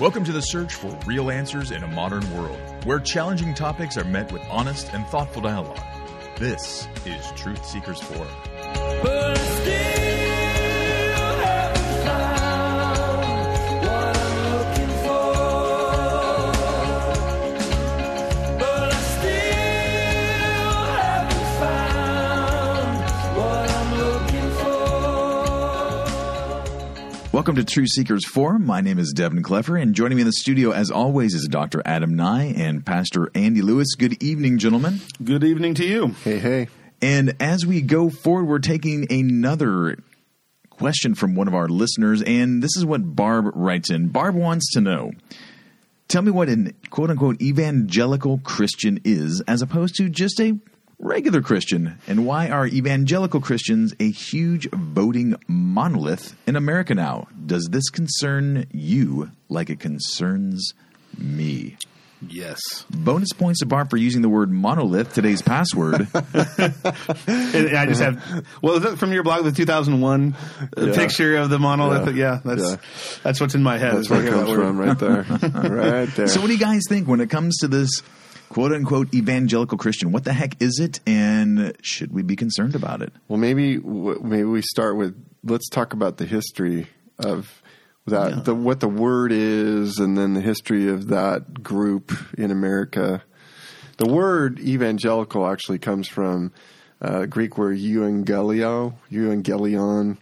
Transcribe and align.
Welcome 0.00 0.24
to 0.24 0.32
the 0.32 0.40
search 0.40 0.74
for 0.74 0.98
real 1.06 1.30
answers 1.30 1.70
in 1.70 1.84
a 1.84 1.86
modern 1.86 2.28
world, 2.34 2.58
where 2.84 2.98
challenging 2.98 3.54
topics 3.54 3.96
are 3.96 4.02
met 4.02 4.32
with 4.32 4.42
honest 4.50 4.92
and 4.92 5.06
thoughtful 5.06 5.40
dialogue. 5.40 5.78
This 6.36 6.88
is 7.06 7.30
Truth 7.36 7.64
Seekers 7.64 8.00
Forum. 8.00 8.26
Welcome 27.34 27.56
to 27.56 27.64
Truth 27.64 27.88
Seekers 27.88 28.24
Forum. 28.24 28.64
My 28.64 28.80
name 28.80 29.00
is 29.00 29.12
Devin 29.12 29.42
Clever, 29.42 29.76
and 29.76 29.92
joining 29.92 30.14
me 30.14 30.22
in 30.22 30.26
the 30.28 30.32
studio, 30.34 30.70
as 30.70 30.92
always, 30.92 31.34
is 31.34 31.48
Dr. 31.48 31.82
Adam 31.84 32.14
Nye 32.14 32.52
and 32.56 32.86
Pastor 32.86 33.28
Andy 33.34 33.60
Lewis. 33.60 33.96
Good 33.96 34.22
evening, 34.22 34.58
gentlemen. 34.58 35.00
Good 35.22 35.42
evening 35.42 35.74
to 35.74 35.84
you. 35.84 36.14
Hey, 36.22 36.38
hey. 36.38 36.68
And 37.02 37.34
as 37.40 37.66
we 37.66 37.82
go 37.82 38.08
forward, 38.08 38.44
we're 38.44 38.60
taking 38.60 39.10
another 39.10 39.98
question 40.70 41.16
from 41.16 41.34
one 41.34 41.48
of 41.48 41.56
our 41.56 41.66
listeners, 41.68 42.22
and 42.22 42.62
this 42.62 42.76
is 42.76 42.86
what 42.86 43.16
Barb 43.16 43.50
writes 43.56 43.90
in. 43.90 44.10
Barb 44.10 44.36
wants 44.36 44.72
to 44.74 44.80
know 44.80 45.10
Tell 46.06 46.22
me 46.22 46.30
what 46.30 46.48
an 46.48 46.72
quote 46.90 47.10
unquote 47.10 47.42
evangelical 47.42 48.38
Christian 48.44 49.00
is, 49.02 49.42
as 49.48 49.60
opposed 49.60 49.96
to 49.96 50.08
just 50.08 50.38
a 50.38 50.56
regular 51.04 51.40
Christian, 51.42 51.98
and 52.08 52.26
why 52.26 52.48
are 52.48 52.66
evangelical 52.66 53.40
Christians 53.40 53.94
a 54.00 54.10
huge 54.10 54.68
voting 54.70 55.36
monolith 55.46 56.34
in 56.46 56.56
America 56.56 56.94
now? 56.94 57.28
Does 57.46 57.68
this 57.70 57.88
concern 57.90 58.66
you 58.72 59.30
like 59.48 59.70
it 59.70 59.78
concerns 59.78 60.74
me? 61.16 61.76
Yes. 62.26 62.58
Bonus 62.90 63.34
points 63.34 63.60
to 63.60 63.66
Barb 63.66 63.90
for 63.90 63.98
using 63.98 64.22
the 64.22 64.30
word 64.30 64.50
monolith, 64.50 65.12
today's 65.12 65.42
password. 65.42 66.08
And 67.26 67.76
I 67.76 67.86
just 67.86 68.00
have, 68.00 68.46
well, 68.62 68.76
is 68.76 68.82
that 68.82 68.98
from 68.98 69.12
your 69.12 69.22
blog, 69.22 69.44
the 69.44 69.52
2001 69.52 70.34
uh 70.76 70.86
Yeah. 70.86 70.94
picture 70.94 71.36
of 71.36 71.50
the 71.50 71.58
monolith? 71.58 72.14
Yeah, 72.16 72.34
Yeah. 72.34 72.40
that's 72.44 72.62
Yeah. 72.70 72.76
that's 73.22 73.40
what's 73.40 73.54
in 73.54 73.62
my 73.62 73.76
head. 73.78 73.92
That's 73.96 74.06
is 74.06 74.10
where 74.10 74.20
I 74.22 74.26
it 74.26 74.30
comes 74.30 74.50
from, 74.50 74.78
right 74.78 74.98
there. 74.98 75.22
right 76.02 76.08
there. 76.16 76.28
So, 76.28 76.40
what 76.40 76.46
do 76.46 76.54
you 76.54 76.58
guys 76.58 76.82
think 76.88 77.06
when 77.08 77.20
it 77.20 77.28
comes 77.30 77.58
to 77.58 77.68
this 77.68 78.02
quote 78.48 78.72
unquote 78.72 79.14
evangelical 79.14 79.78
Christian? 79.78 80.12
What 80.12 80.24
the 80.24 80.32
heck 80.32 80.60
is 80.62 80.78
it, 80.80 81.00
and 81.06 81.76
should 81.82 82.12
we 82.12 82.22
be 82.22 82.36
concerned 82.36 82.74
about 82.74 83.02
it? 83.02 83.12
well, 83.28 83.38
maybe 83.38 83.78
maybe 83.78 84.44
we 84.44 84.62
start 84.62 84.96
with 84.96 85.14
let's 85.42 85.68
talk 85.68 85.92
about 85.92 86.16
the 86.16 86.26
history 86.26 86.88
of 87.18 87.62
that, 88.06 88.44
the 88.44 88.54
what 88.54 88.80
the 88.80 88.88
word 88.88 89.32
is, 89.32 89.98
and 89.98 90.16
then 90.16 90.34
the 90.34 90.40
history 90.40 90.88
of 90.88 91.08
that 91.08 91.62
group 91.62 92.12
in 92.36 92.50
America. 92.50 93.22
The 93.96 94.08
word 94.08 94.58
evangelical 94.58 95.46
actually 95.46 95.78
comes 95.78 96.08
from 96.08 96.52
uh, 97.00 97.26
Greek 97.26 97.56
word 97.56 97.78
euangelio, 97.78 98.94
euangelion, 99.10 100.18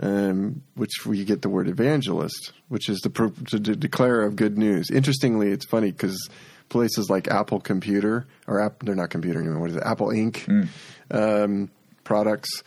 um, 0.00 0.62
which 0.74 1.04
we 1.04 1.24
get 1.24 1.42
the 1.42 1.48
word 1.48 1.68
evangelist, 1.68 2.52
which 2.68 2.88
is 2.88 3.00
the 3.00 3.10
pro- 3.10 3.30
to, 3.30 3.58
to 3.58 3.76
declare 3.76 4.22
of 4.22 4.36
good 4.36 4.56
news. 4.56 4.90
Interestingly, 4.90 5.50
it's 5.50 5.66
funny 5.66 5.90
because 5.90 6.28
places 6.68 7.08
like 7.10 7.28
Apple 7.28 7.60
Computer 7.60 8.26
or 8.46 8.60
App, 8.60 8.82
they're 8.82 8.94
not 8.94 9.10
computer 9.10 9.40
anymore. 9.40 9.60
What 9.60 9.70
is 9.70 9.76
it? 9.76 9.82
Apple 9.84 10.08
Inc. 10.08 10.68
Um, 11.10 11.70
products. 12.04 12.62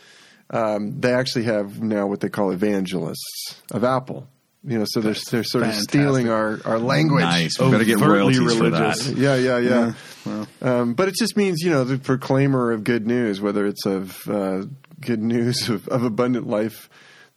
Um, 0.50 1.00
they 1.00 1.12
actually 1.12 1.44
have 1.44 1.80
now 1.82 2.06
what 2.06 2.20
they 2.20 2.28
call 2.28 2.50
evangelists 2.50 3.60
of 3.70 3.84
Apple. 3.84 4.28
You 4.64 4.78
know, 4.78 4.84
so 4.86 5.00
they're 5.00 5.16
they're 5.30 5.42
sort 5.42 5.64
of 5.64 5.74
stealing 5.74 6.28
our, 6.28 6.60
our 6.64 6.78
language. 6.78 7.22
Nice. 7.24 7.58
We 7.58 7.70
better 7.72 7.84
get 7.84 7.98
royalties 7.98 8.38
religious. 8.38 9.08
for 9.08 9.14
that. 9.14 9.18
Yeah, 9.18 9.34
yeah, 9.34 9.94
yeah. 10.24 10.44
Um, 10.60 10.94
but 10.94 11.08
it 11.08 11.14
just 11.18 11.36
means, 11.36 11.62
you 11.62 11.70
know, 11.70 11.82
the 11.82 11.98
proclaimer 11.98 12.70
of 12.70 12.84
good 12.84 13.04
news, 13.04 13.40
whether 13.40 13.66
it's 13.66 13.84
of 13.86 14.28
uh, 14.28 14.66
good 15.00 15.20
news 15.20 15.68
of, 15.68 15.88
of 15.88 16.04
abundant 16.04 16.46
life 16.46 16.88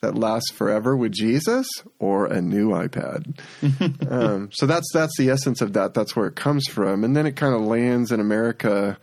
that 0.02 0.16
lasts 0.16 0.52
forever 0.52 0.96
with 0.96 1.12
Jesus 1.12 1.68
or 2.00 2.26
a 2.26 2.42
new 2.42 2.70
iPad. 2.70 3.40
um, 4.12 4.50
so 4.52 4.66
that's 4.66 4.88
that's 4.94 5.18
the 5.18 5.30
essence 5.30 5.62
of 5.62 5.74
that. 5.74 5.94
That's 5.94 6.16
where 6.16 6.28
it 6.28 6.36
comes 6.36 6.68
from, 6.68 7.04
and 7.04 7.16
then 7.16 7.26
it 7.26 7.36
kind 7.36 7.54
of 7.54 7.62
lands 7.62 8.12
in 8.12 8.20
America. 8.20 8.98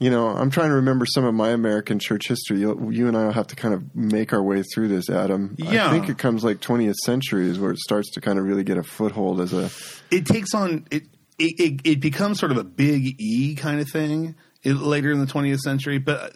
You 0.00 0.10
know, 0.10 0.28
I'm 0.28 0.50
trying 0.50 0.70
to 0.70 0.74
remember 0.74 1.06
some 1.06 1.24
of 1.24 1.34
my 1.34 1.50
American 1.50 2.00
church 2.00 2.26
history. 2.26 2.58
You, 2.58 2.90
you 2.90 3.06
and 3.06 3.16
I 3.16 3.26
will 3.26 3.32
have 3.32 3.46
to 3.48 3.56
kind 3.56 3.72
of 3.72 3.94
make 3.94 4.32
our 4.32 4.42
way 4.42 4.62
through 4.62 4.88
this, 4.88 5.08
Adam. 5.08 5.54
Yeah. 5.56 5.86
I 5.86 5.90
think 5.90 6.08
it 6.08 6.18
comes 6.18 6.42
like 6.42 6.58
20th 6.58 6.96
century 7.04 7.48
is 7.48 7.60
where 7.60 7.70
it 7.70 7.78
starts 7.78 8.10
to 8.12 8.20
kind 8.20 8.38
of 8.38 8.44
really 8.44 8.64
get 8.64 8.76
a 8.76 8.82
foothold 8.82 9.40
as 9.40 9.52
a 9.52 9.70
It 10.10 10.26
takes 10.26 10.52
on, 10.52 10.86
it, 10.90 11.04
it, 11.38 11.60
it, 11.60 11.80
it 11.84 12.00
becomes 12.00 12.40
sort 12.40 12.50
of 12.50 12.58
a 12.58 12.64
big 12.64 13.20
E 13.20 13.54
kind 13.54 13.80
of 13.80 13.88
thing 13.88 14.34
later 14.64 15.12
in 15.12 15.20
the 15.20 15.26
20th 15.26 15.60
century. 15.60 15.98
But 15.98 16.34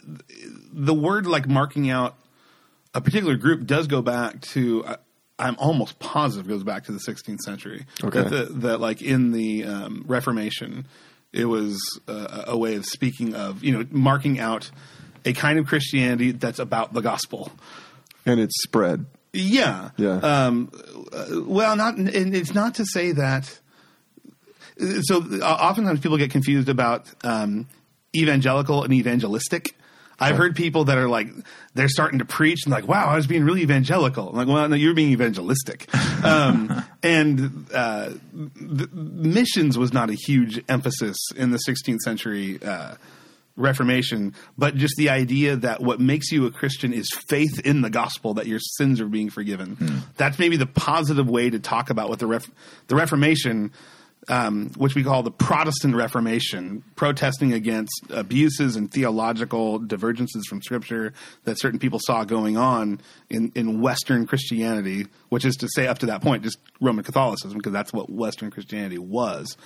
the 0.72 0.94
word 0.94 1.26
like 1.26 1.48
marking 1.48 1.90
out 1.90 2.14
a 2.98 3.00
particular 3.00 3.36
group 3.36 3.64
does 3.64 3.86
go 3.86 4.02
back 4.02 4.40
to, 4.40 4.84
uh, 4.84 4.96
I'm 5.38 5.56
almost 5.58 6.00
positive 6.00 6.48
goes 6.48 6.64
back 6.64 6.84
to 6.84 6.92
the 6.92 6.98
16th 6.98 7.38
century. 7.38 7.86
Okay. 8.02 8.22
That, 8.22 8.30
the, 8.30 8.44
that 8.66 8.80
like 8.80 9.02
in 9.02 9.30
the 9.30 9.64
um, 9.64 10.04
Reformation, 10.06 10.86
it 11.32 11.44
was 11.44 11.78
uh, 12.08 12.44
a 12.48 12.58
way 12.58 12.74
of 12.74 12.84
speaking 12.84 13.34
of, 13.34 13.62
you 13.62 13.72
know, 13.72 13.86
marking 13.90 14.40
out 14.40 14.70
a 15.24 15.32
kind 15.32 15.60
of 15.60 15.66
Christianity 15.66 16.32
that's 16.32 16.58
about 16.58 16.92
the 16.92 17.00
gospel. 17.00 17.52
and 18.26 18.40
it's 18.40 18.62
spread. 18.62 19.06
Yeah. 19.32 19.90
Yeah. 19.96 20.16
Um, 20.16 20.72
uh, 21.12 21.26
well, 21.44 21.76
not, 21.76 21.96
and 21.98 22.34
it's 22.34 22.54
not 22.54 22.74
to 22.76 22.84
say 22.84 23.12
that. 23.12 23.60
So 25.02 25.24
uh, 25.40 25.44
oftentimes 25.44 26.00
people 26.00 26.18
get 26.18 26.32
confused 26.32 26.68
about 26.68 27.06
um, 27.22 27.68
evangelical 28.16 28.82
and 28.82 28.92
evangelistic. 28.92 29.76
I've 30.20 30.36
heard 30.36 30.56
people 30.56 30.84
that 30.84 30.98
are 30.98 31.08
like 31.08 31.28
they're 31.74 31.88
starting 31.88 32.18
to 32.18 32.24
preach 32.24 32.60
and 32.64 32.72
like, 32.72 32.88
wow, 32.88 33.06
I 33.06 33.16
was 33.16 33.26
being 33.26 33.44
really 33.44 33.62
evangelical. 33.62 34.30
I'm 34.30 34.36
like, 34.36 34.48
well, 34.48 34.68
no, 34.68 34.74
you're 34.74 34.94
being 34.94 35.12
evangelistic. 35.12 35.92
um, 36.24 36.84
and 37.02 37.66
uh, 37.72 38.10
the, 38.32 38.88
missions 38.92 39.78
was 39.78 39.92
not 39.92 40.10
a 40.10 40.14
huge 40.14 40.62
emphasis 40.68 41.16
in 41.36 41.52
the 41.52 41.60
16th 41.68 41.98
century 41.98 42.58
uh, 42.62 42.96
Reformation, 43.56 44.34
but 44.56 44.76
just 44.76 44.94
the 44.96 45.10
idea 45.10 45.56
that 45.56 45.80
what 45.82 46.00
makes 46.00 46.30
you 46.30 46.46
a 46.46 46.50
Christian 46.50 46.92
is 46.92 47.10
faith 47.28 47.60
in 47.64 47.80
the 47.80 47.90
gospel 47.90 48.34
that 48.34 48.46
your 48.46 48.60
sins 48.60 49.00
are 49.00 49.08
being 49.08 49.30
forgiven. 49.30 49.76
That's 50.16 50.38
maybe 50.38 50.56
the 50.56 50.66
positive 50.66 51.28
way 51.28 51.50
to 51.50 51.58
talk 51.58 51.90
about 51.90 52.08
what 52.08 52.20
the 52.20 52.28
Ref- 52.28 52.50
the 52.86 52.94
Reformation, 52.94 53.72
um, 54.28 54.70
which 54.76 54.94
we 54.94 55.02
call 55.02 55.22
the 55.22 55.30
Protestant 55.30 55.94
Reformation, 55.94 56.84
protesting 56.96 57.52
against 57.52 57.92
abuses 58.10 58.76
and 58.76 58.90
theological 58.90 59.78
divergences 59.78 60.46
from 60.46 60.62
Scripture 60.62 61.12
that 61.44 61.58
certain 61.58 61.78
people 61.78 61.98
saw 62.02 62.24
going 62.24 62.56
on 62.56 63.00
in, 63.30 63.52
in 63.54 63.80
Western 63.80 64.26
Christianity, 64.26 65.06
which 65.30 65.44
is 65.44 65.56
to 65.56 65.68
say, 65.74 65.86
up 65.86 65.98
to 66.00 66.06
that 66.06 66.22
point, 66.22 66.42
just 66.42 66.58
Roman 66.80 67.04
Catholicism, 67.04 67.56
because 67.56 67.72
that's 67.72 67.92
what 67.92 68.10
Western 68.10 68.50
Christianity 68.50 68.98
was 68.98 69.56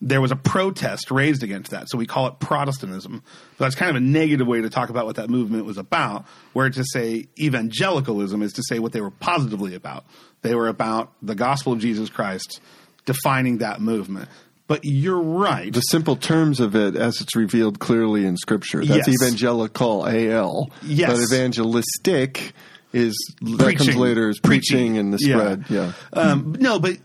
there 0.00 0.20
was 0.20 0.30
a 0.30 0.36
protest 0.36 1.10
raised 1.10 1.42
against 1.42 1.70
that. 1.70 1.88
So 1.88 1.96
we 1.96 2.06
call 2.06 2.26
it 2.26 2.38
Protestantism. 2.38 3.22
So 3.56 3.64
that's 3.64 3.74
kind 3.74 3.90
of 3.90 3.96
a 3.96 4.00
negative 4.00 4.46
way 4.46 4.60
to 4.60 4.68
talk 4.68 4.90
about 4.90 5.06
what 5.06 5.16
that 5.16 5.30
movement 5.30 5.64
was 5.64 5.78
about, 5.78 6.26
where 6.52 6.68
to 6.68 6.84
say 6.84 7.28
evangelicalism 7.38 8.42
is 8.42 8.52
to 8.54 8.62
say 8.68 8.78
what 8.78 8.92
they 8.92 9.00
were 9.00 9.10
positively 9.10 9.74
about. 9.74 10.04
They 10.42 10.54
were 10.54 10.68
about 10.68 11.12
the 11.22 11.34
gospel 11.34 11.72
of 11.72 11.78
Jesus 11.78 12.10
Christ 12.10 12.60
defining 13.06 13.58
that 13.58 13.80
movement. 13.80 14.28
But 14.68 14.80
you're 14.82 15.22
right. 15.22 15.72
the 15.72 15.80
simple 15.80 16.16
terms 16.16 16.58
of 16.60 16.74
it 16.74 16.96
as 16.96 17.20
it's 17.20 17.36
revealed 17.36 17.78
clearly 17.78 18.26
in 18.26 18.36
Scripture. 18.36 18.84
That's 18.84 19.06
Yes. 19.06 19.22
evangelical, 19.22 20.04
AL. 20.06 20.70
Yes. 20.82 21.10
But 21.12 21.20
evangelistic 21.32 22.52
is 22.92 23.14
that 23.42 23.76
comes 23.76 23.96
later 23.96 24.28
is 24.28 24.40
preaching, 24.40 24.98
and 24.98 25.12
the 25.14 25.18
spread. 25.18 25.64
Yeah. 25.68 25.92
Um, 26.12 26.56
no, 26.58 26.78
but 26.80 26.96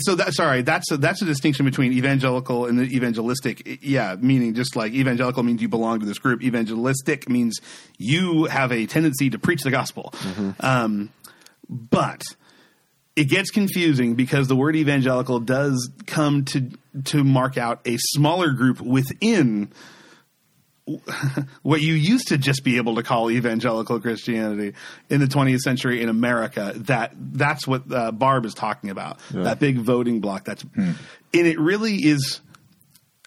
so 0.00 0.16
that 0.16 0.34
sorry, 0.34 0.62
that's 0.62 0.90
a, 0.90 0.96
that's 0.96 1.22
a 1.22 1.24
distinction 1.26 1.64
between 1.64 1.92
evangelical 1.92 2.66
and 2.66 2.80
evangelistic. 2.80 3.78
Yeah, 3.82 4.16
meaning 4.18 4.54
just 4.54 4.74
like 4.74 4.92
evangelical 4.94 5.42
means 5.44 5.62
you 5.62 5.68
belong 5.68 6.00
to 6.00 6.06
this 6.06 6.18
group. 6.18 6.42
Evangelistic 6.42 7.28
means 7.28 7.60
you 7.98 8.46
have 8.46 8.72
a 8.72 8.86
tendency 8.86 9.30
to 9.30 9.38
preach 9.38 9.62
the 9.62 9.70
gospel. 9.70 10.12
Um, 10.58 11.10
but 11.68 12.22
it 13.16 13.24
gets 13.24 13.50
confusing 13.50 14.14
because 14.14 14.48
the 14.48 14.56
word 14.56 14.76
evangelical 14.76 15.40
does 15.40 15.90
come 16.06 16.44
to 16.46 16.70
to 17.04 17.24
mark 17.24 17.56
out 17.56 17.80
a 17.86 17.96
smaller 17.98 18.50
group 18.50 18.80
within 18.80 19.72
what 21.62 21.80
you 21.80 21.94
used 21.94 22.28
to 22.28 22.38
just 22.38 22.62
be 22.62 22.76
able 22.76 22.96
to 22.96 23.02
call 23.02 23.30
evangelical 23.30 24.00
Christianity 24.00 24.74
in 25.08 25.20
the 25.20 25.26
20th 25.26 25.60
century 25.60 26.02
in 26.02 26.08
America. 26.08 26.72
That 26.76 27.12
that's 27.16 27.66
what 27.66 27.90
uh, 27.92 28.12
Barb 28.12 28.44
is 28.44 28.54
talking 28.54 28.90
about. 28.90 29.18
That 29.44 29.58
big 29.60 29.78
voting 29.78 30.20
block. 30.20 30.44
That's 30.44 30.64
and 30.74 30.96
it 31.32 31.58
really 31.58 31.96
is. 31.96 32.40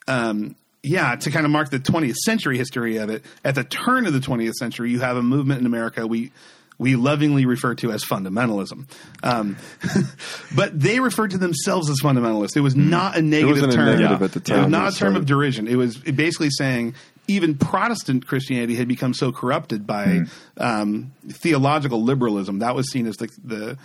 Um, 0.08 0.56
yeah, 0.84 1.16
to 1.16 1.32
kind 1.32 1.46
of 1.46 1.52
mark 1.52 1.70
the 1.70 1.80
20th 1.80 2.16
century 2.16 2.58
history 2.58 2.98
of 2.98 3.10
it. 3.10 3.26
At 3.44 3.56
the 3.56 3.66
turn 3.66 4.08
of 4.08 4.14
the 4.14 4.20
20th 4.20 4.54
century, 4.54 4.90
you 4.90 5.02
have 5.02 5.18
a 5.18 5.24
movement 5.24 5.60
in 5.60 5.66
America. 5.66 6.08
We 6.08 6.32
we 6.78 6.96
lovingly 6.96 7.46
refer 7.46 7.76
to 7.76 7.92
as 7.92 8.04
fundamentalism. 8.04 8.88
Um, 9.24 9.58
but 10.56 10.80
they 10.80 11.00
referred 11.00 11.32
to 11.32 11.38
themselves 11.38 11.90
as 11.90 12.00
fundamentalists. 12.02 12.56
It 12.56 12.62
was 12.62 12.76
not 12.76 13.18
a 13.18 13.22
negative 13.22 13.64
wasn't 13.64 13.74
a 13.74 13.76
term. 13.76 13.86
negative 13.86 14.24
at 14.24 14.32
the 14.32 14.54
It 14.54 14.60
was 14.60 14.68
not 14.68 14.94
a 14.94 14.96
term 14.96 15.16
of 15.16 15.26
derision. 15.26 15.68
It 15.68 15.76
was 15.76 15.98
basically 15.98 16.50
saying 16.52 16.94
even 17.28 17.58
Protestant 17.58 18.26
Christianity 18.26 18.76
had 18.76 18.88
become 18.88 19.14
so 19.14 19.32
corrupted 19.32 19.86
by 19.86 20.22
um, 20.58 21.12
theological 21.28 22.02
liberalism 22.04 22.60
that 22.60 22.76
was 22.76 22.90
seen 22.92 23.06
as 23.06 23.18
the 23.18 23.30
the 23.44 23.78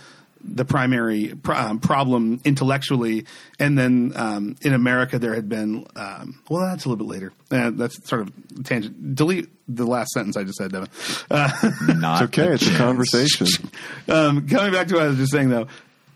the 0.43 0.65
primary 0.65 1.33
pro- 1.41 1.55
um, 1.55 1.79
problem 1.79 2.41
intellectually, 2.43 3.25
and 3.59 3.77
then 3.77 4.11
um, 4.15 4.55
in 4.61 4.73
America 4.73 5.19
there 5.19 5.33
had 5.33 5.47
been 5.49 5.85
um, 5.95 6.41
well 6.49 6.61
that's 6.61 6.85
a 6.85 6.89
little 6.89 7.05
bit 7.05 7.11
later. 7.11 7.33
Uh, 7.51 7.71
that's 7.71 8.07
sort 8.07 8.21
of 8.21 8.31
tangent. 8.63 9.15
Delete 9.15 9.49
the 9.67 9.85
last 9.85 10.09
sentence 10.11 10.35
I 10.35 10.43
just 10.43 10.57
said, 10.57 10.71
Devin. 10.71 10.89
Uh, 11.31 11.49
Not 11.95 12.23
It's 12.23 12.39
okay. 12.39 12.53
It's 12.53 12.67
a 12.67 12.75
conversation. 12.77 13.47
um, 14.09 14.47
coming 14.47 14.73
back 14.73 14.87
to 14.87 14.95
what 14.95 15.03
I 15.03 15.07
was 15.07 15.17
just 15.17 15.31
saying, 15.31 15.49
though, 15.49 15.67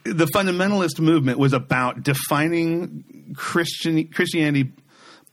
the 0.03 0.25
fundamentalist 0.25 0.99
movement 0.99 1.39
was 1.39 1.53
about 1.53 2.03
defining 2.03 3.33
Christian 3.35 4.07
Christianity 4.09 4.71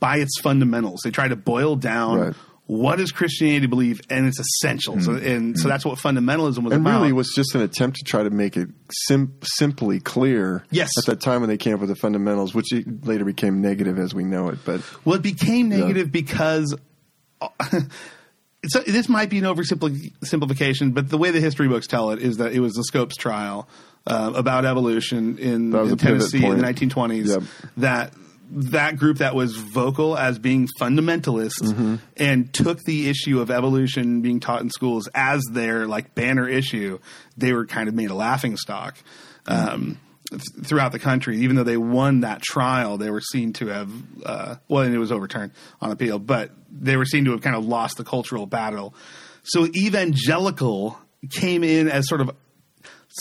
by 0.01 0.19
its 0.19 0.41
fundamentals. 0.41 1.01
They 1.05 1.11
tried 1.11 1.29
to 1.29 1.37
boil 1.37 1.77
down 1.77 2.19
Right. 2.21 2.35
What 2.67 2.97
does 2.97 3.13
Christianity 3.13 3.67
believe 3.67 4.01
and 4.09 4.27
its 4.27 4.41
essentials, 4.41 5.07
hmm. 5.07 5.17
and 5.17 5.59
so 5.59 5.65
hmm. 5.65 5.69
that's 5.69 5.85
what 5.85 5.99
fundamentalism 5.99 6.63
was 6.63 6.73
and 6.73 6.87
about. 6.87 7.01
really 7.01 7.13
was 7.13 7.33
just 7.35 7.55
an 7.55 7.61
attempt 7.61 7.99
to 7.99 8.05
try 8.05 8.23
to 8.23 8.31
make 8.31 8.57
it 8.57 8.69
sim- 8.91 9.37
simply 9.43 10.01
clear 10.01 10.65
Yes. 10.71 10.91
at 10.99 11.07
that 11.07 11.21
time 11.21 11.41
when 11.41 11.51
they 11.51 11.59
came 11.59 11.75
up 11.75 11.81
with 11.81 11.91
the 11.91 11.97
fundamentals 11.97 12.55
which 12.55 12.73
later 13.03 13.25
became 13.25 13.61
negative 13.61 13.99
as 13.99 14.15
we 14.15 14.25
know 14.25 14.49
it 14.49 14.59
but 14.65 14.81
Well, 15.05 15.17
it 15.17 15.23
became 15.23 15.69
negative 15.69 16.11
because 16.11 16.75
uh, 17.41 17.49
so 18.67 18.81
this 18.81 19.09
might 19.09 19.31
be 19.31 19.39
an 19.39 19.45
oversimplification, 19.45 20.95
but 20.95 21.09
the 21.09 21.19
way 21.19 21.31
the 21.31 21.41
history 21.41 21.69
books 21.69 21.87
tell 21.87 22.11
it 22.11 22.21
is 22.21 22.39
that 22.39 22.53
it 22.53 22.61
was 22.61 22.75
the 22.75 22.85
Scopes 22.85 23.17
trial 23.17 23.69
uh, 24.07 24.33
about 24.35 24.65
evolution 24.65 25.39
in, 25.39 25.75
in 25.75 25.97
Tennessee 25.97 26.45
in 26.45 26.59
the 26.59 26.65
1920s. 26.65 27.29
Yep. 27.29 27.43
That 27.79 28.13
that 28.51 28.97
group 28.97 29.19
that 29.19 29.35
was 29.35 29.57
vocal 29.57 30.17
as 30.17 30.39
being 30.39 30.69
fundamentalists 30.81 31.63
Mm-hmm. 31.63 31.97
and 32.17 32.53
took 32.53 32.81
the 32.85 33.09
issue 33.09 33.41
of 33.41 33.51
evolution 33.51 34.21
being 34.23 34.41
taught 34.41 34.61
in 34.63 34.71
schools 34.71 35.09
as 35.15 35.43
their 35.51 35.87
like 35.87 36.15
banner 36.15 36.49
issue, 36.49 36.99
they 37.37 37.53
were 37.53 37.67
kind 37.67 37.89
of 37.89 37.95
made 37.95 38.11
a 38.11 38.15
laughing 38.15 38.57
stock. 38.57 38.97
Um, 39.47 39.99
th- 40.31 40.43
throughout 40.65 40.93
the 40.93 40.99
country, 40.99 41.39
even 41.39 41.57
though 41.57 41.65
they 41.65 41.77
won 41.77 42.21
that 42.21 42.43
trial, 42.43 42.97
they 42.97 43.11
were 43.11 43.21
seen 43.21 43.53
to 43.55 43.67
have 43.69 43.91
uh, 44.25 44.57
well, 44.69 44.83
and 44.85 44.95
it 44.95 44.99
was 44.99 45.13
overturned 45.13 45.53
on 45.81 45.91
appeal, 45.91 46.19
but 46.19 46.51
they 46.71 46.97
were 46.97 47.05
seen 47.05 47.25
to 47.27 47.31
have 47.33 47.41
kind 47.43 47.57
of 47.57 47.65
lost 47.67 47.97
the 47.97 48.05
cultural 48.05 48.47
battle. 48.47 48.95
So 49.43 49.67
evangelical 49.67 50.99
came 51.31 51.65
in 51.65 51.89
as 51.89 52.09
sort 52.09 52.21
of 52.21 52.31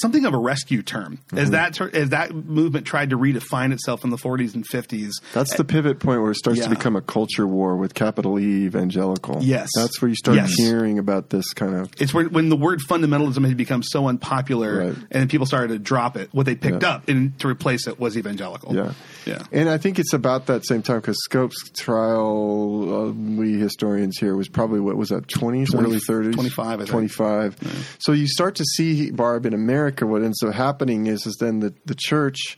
something 0.01 0.25
of 0.25 0.33
a 0.33 0.37
rescue 0.37 0.81
term 0.81 1.19
as 1.33 1.51
that 1.51 1.73
ter- 1.75 1.89
as 1.93 2.09
that 2.09 2.33
movement 2.33 2.85
tried 2.85 3.11
to 3.11 3.17
redefine 3.17 3.71
itself 3.71 4.03
in 4.03 4.09
the 4.09 4.17
40s 4.17 4.55
and 4.55 4.67
50s. 4.67 5.11
that's 5.33 5.55
the 5.55 5.63
pivot 5.63 5.99
point 5.99 6.21
where 6.21 6.31
it 6.31 6.35
starts 6.37 6.59
Yeah. 6.59 6.65
to 6.65 6.69
become 6.71 6.95
a 6.95 7.01
culture 7.01 7.45
war 7.47 7.75
with 7.77 7.93
capital 7.93 8.39
E 8.39 8.65
evangelical 8.65 9.39
Yes. 9.41 9.69
that's 9.75 10.01
where 10.01 10.09
you 10.09 10.15
start 10.15 10.37
Yes. 10.37 10.53
hearing 10.55 10.97
about 10.99 11.29
this 11.29 11.45
kind 11.53 11.75
of 11.75 11.91
It's 11.99 12.13
when, 12.13 12.31
when 12.31 12.49
the 12.49 12.55
word 12.57 12.79
fundamentalism 12.89 13.47
had 13.47 13.55
become 13.57 13.83
so 13.83 14.07
unpopular 14.07 14.87
Right. 14.87 14.95
and 15.11 15.29
people 15.29 15.45
started 15.45 15.69
to 15.69 15.79
drop 15.79 16.17
it. 16.17 16.29
What 16.31 16.45
they 16.45 16.55
picked 16.55 16.81
Yeah. 16.83 16.89
up 16.95 17.07
and 17.09 17.37
to 17.39 17.47
replace 17.47 17.85
it 17.87 17.99
was 17.99 18.17
evangelical. 18.17 18.75
Yeah. 18.75 18.93
yeah. 19.25 19.43
And 19.51 19.69
I 19.69 19.77
think 19.77 19.99
it's 19.99 20.13
about 20.13 20.47
that 20.47 20.65
same 20.65 20.81
time 20.81 20.97
because 21.01 21.17
Scopes 21.23 21.55
trial, 21.77 23.07
uh, 23.09 23.11
we 23.11 23.53
historians 23.59 24.17
here, 24.19 24.35
was 24.35 24.47
probably, 24.49 24.79
what 24.79 24.97
was 24.97 25.09
that, 25.09 25.27
20s, 25.27 25.69
20 25.71 25.87
early 25.87 25.99
30s? 25.99 26.33
25, 26.33 26.67
I 26.73 26.77
think. 26.77 26.89
25. 26.89 27.95
So 27.99 28.11
you 28.11 28.27
start 28.27 28.55
to 28.55 28.63
see, 28.65 29.11
Barb, 29.11 29.45
in 29.45 29.53
America, 29.53 29.82
what 30.07 30.23
ends 30.23 30.41
up 30.43 30.53
happening 30.53 31.07
is, 31.07 31.25
is 31.25 31.37
then 31.39 31.59
the, 31.59 31.73
the 31.85 31.95
church, 31.95 32.57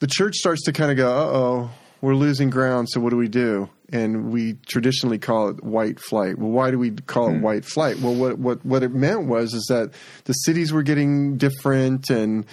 the 0.00 0.06
church 0.06 0.36
starts 0.36 0.64
to 0.64 0.72
kind 0.72 0.90
of 0.90 0.96
go, 0.96 1.10
uh 1.10 1.38
oh, 1.38 1.70
we're 2.02 2.16
losing 2.16 2.50
ground, 2.50 2.88
so 2.90 3.00
what 3.00 3.10
do 3.10 3.16
we 3.16 3.28
do? 3.28 3.70
And 3.90 4.32
we 4.32 4.54
traditionally 4.66 5.18
call 5.18 5.48
it 5.48 5.62
white 5.62 6.00
flight. 6.00 6.36
Well, 6.36 6.50
why 6.50 6.70
do 6.70 6.78
we 6.78 6.90
call 6.90 7.28
it 7.28 7.36
hmm. 7.36 7.42
white 7.42 7.64
flight? 7.64 8.00
Well, 8.00 8.14
what, 8.14 8.38
what, 8.38 8.66
what 8.66 8.82
it 8.82 8.92
meant 8.92 9.26
was 9.26 9.54
is 9.54 9.66
that 9.68 9.92
the 10.24 10.32
cities 10.32 10.72
were 10.72 10.82
getting 10.82 11.36
different 11.38 12.10
and 12.10 12.44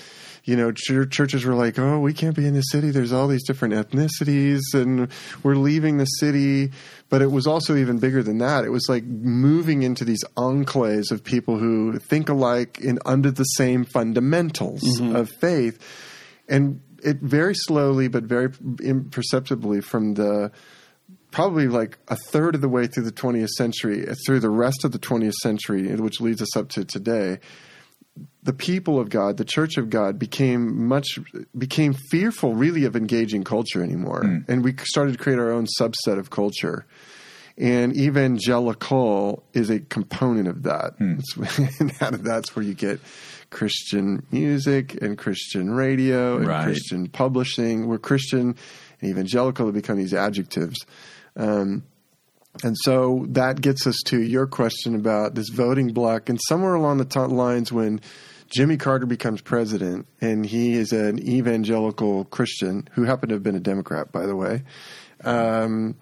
you 0.46 0.56
know, 0.56 0.72
ch- 0.72 1.12
churches 1.12 1.46
were 1.46 1.54
like, 1.54 1.78
"Oh, 1.78 2.00
we 2.00 2.12
can't 2.12 2.36
be 2.36 2.48
in 2.48 2.56
the 2.56 2.62
city. 2.62 2.90
There's 2.90 3.14
all 3.14 3.28
these 3.28 3.46
different 3.46 3.76
ethnicities, 3.76 4.62
and 4.74 5.10
we're 5.44 5.56
leaving 5.56 5.98
the 5.98 6.06
city." 6.06 6.72
But 7.10 7.22
it 7.22 7.30
was 7.30 7.46
also 7.46 7.76
even 7.76 8.00
bigger 8.00 8.24
than 8.24 8.40
that. 8.40 8.66
It 8.66 8.72
was 8.72 8.88
like 8.90 9.04
moving 9.04 9.84
into 9.84 10.06
these 10.06 10.24
enclaves 10.38 11.12
of 11.12 11.24
people 11.24 11.60
who 11.60 12.00
think 12.00 12.30
alike 12.30 12.80
and 12.80 13.00
under 13.06 13.30
the 13.30 13.44
same 13.44 13.86
fundamentals 13.86 14.82
mm-hmm. 14.82 15.16
of 15.16 15.30
faith, 15.30 15.78
and 16.48 16.82
it 17.04 17.18
very 17.18 17.56
slowly 17.56 18.08
but 18.08 18.24
very 18.24 18.52
imperceptibly 18.82 19.82
from 19.82 20.16
the 20.16 20.52
probably 21.32 21.68
like 21.68 21.98
a 22.08 22.16
third 22.16 22.56
of 22.56 22.62
the 22.62 22.70
way 22.70 22.88
through 22.88 23.04
the 23.04 23.12
20th 23.12 23.50
century, 23.50 24.06
through 24.26 24.40
the 24.40 24.50
rest 24.50 24.84
of 24.84 24.92
the 24.92 25.00
20th 25.00 25.34
century, 25.34 25.94
which 25.96 26.20
leads 26.20 26.42
us 26.42 26.58
up 26.58 26.70
to 26.70 26.84
today, 26.84 27.40
the 28.44 28.54
people 28.54 29.00
of 29.00 29.10
God, 29.10 29.38
the 29.38 29.46
Church 29.46 29.78
of 29.78 29.90
God, 29.90 30.18
became 30.18 30.88
much 30.88 31.20
became 31.58 31.94
fearful, 31.94 32.56
really, 32.56 32.86
of 32.86 32.96
engaging 32.96 33.44
culture 33.44 33.84
anymore, 33.84 34.24
hmm. 34.24 34.52
and 34.52 34.64
we 34.64 34.76
started 34.84 35.14
to 35.14 35.18
create 35.18 35.40
our 35.40 35.52
own 35.52 35.68
subset 35.80 36.18
of 36.18 36.30
culture. 36.30 36.86
And 37.58 37.96
evangelical 37.98 39.44
is 39.54 39.70
a 39.70 39.82
component 39.82 40.48
of 40.48 40.64
that. 40.64 40.94
Hmm. 40.98 41.20
It's- 41.20 41.80
and 41.80 41.94
out 42.02 42.14
of 42.14 42.24
that's 42.24 42.56
where 42.56 42.64
you 42.64 42.74
get 42.74 43.02
Christian 43.50 44.26
music 44.32 45.02
and 45.02 45.18
Christian 45.18 45.72
radio 45.72 46.38
and 46.38 46.48
Right. 46.48 46.66
Christian 46.66 47.08
publishing. 47.08 47.88
We're 47.88 47.98
Christian 47.98 48.56
and 49.02 49.10
evangelical 49.10 49.66
have 49.66 49.76
become 49.76 49.98
these 49.98 50.14
adjectives. 50.14 50.78
Um, 51.36 51.84
and 52.64 52.76
so 52.84 53.26
that 53.30 53.62
gets 53.62 53.88
us 53.88 53.96
to 54.08 54.22
your 54.22 54.48
question 54.48 54.96
about 54.96 55.36
this 55.36 55.50
voting 55.50 55.94
block. 55.94 56.30
And 56.30 56.40
somewhere 56.48 56.74
along 56.74 56.98
the 56.98 57.06
t- 57.06 57.20
lines, 57.20 57.72
when 57.72 58.02
Jimmy 58.50 58.78
Carter 58.78 59.06
becomes 59.06 59.42
president, 59.42 60.08
and 60.20 60.46
he 60.46 60.74
is 60.74 60.92
an 60.92 61.20
evangelical 61.20 62.26
Christian 62.26 62.88
who 62.94 63.04
happened 63.04 63.30
to 63.30 63.36
have 63.36 63.44
been 63.44 63.56
a 63.56 63.60
Democrat, 63.60 64.12
by 64.12 64.26
the 64.26 64.36
way, 64.36 64.64
um, 65.24 65.96